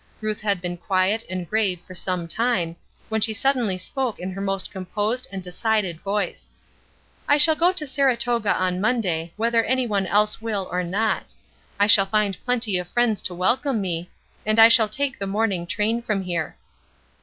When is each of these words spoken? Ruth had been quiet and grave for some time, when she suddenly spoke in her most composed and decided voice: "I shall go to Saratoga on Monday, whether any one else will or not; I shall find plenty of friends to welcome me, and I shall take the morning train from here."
Ruth 0.19 0.41
had 0.41 0.61
been 0.61 0.77
quiet 0.77 1.23
and 1.29 1.47
grave 1.47 1.79
for 1.85 1.93
some 1.93 2.27
time, 2.27 2.75
when 3.09 3.21
she 3.21 3.33
suddenly 3.35 3.77
spoke 3.77 4.17
in 4.17 4.31
her 4.31 4.41
most 4.41 4.71
composed 4.71 5.27
and 5.31 5.43
decided 5.43 6.01
voice: 6.01 6.51
"I 7.27 7.37
shall 7.37 7.53
go 7.55 7.71
to 7.73 7.85
Saratoga 7.85 8.51
on 8.55 8.81
Monday, 8.81 9.31
whether 9.37 9.63
any 9.63 9.85
one 9.85 10.07
else 10.07 10.41
will 10.41 10.67
or 10.71 10.83
not; 10.83 11.35
I 11.79 11.85
shall 11.85 12.07
find 12.07 12.41
plenty 12.43 12.79
of 12.79 12.87
friends 12.89 13.21
to 13.21 13.35
welcome 13.35 13.79
me, 13.79 14.09
and 14.43 14.57
I 14.57 14.69
shall 14.69 14.89
take 14.89 15.19
the 15.19 15.27
morning 15.27 15.67
train 15.67 16.01
from 16.01 16.23
here." 16.23 16.57